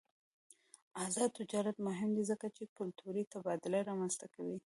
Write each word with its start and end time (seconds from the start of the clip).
آزاد 1.05 1.29
تجارت 1.39 1.77
مهم 1.87 2.09
دی 2.17 2.23
ځکه 2.31 2.47
چې 2.55 2.63
کلتوري 2.77 3.23
تبادله 3.33 3.79
رامنځته 3.89 4.25
کوي. 4.35 4.57